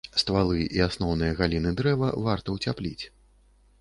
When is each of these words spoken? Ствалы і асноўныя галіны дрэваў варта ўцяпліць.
Ствалы 0.21 0.61
і 0.77 0.81
асноўныя 0.85 1.35
галіны 1.41 1.75
дрэваў 1.81 2.25
варта 2.29 2.57
ўцяпліць. 2.59 3.03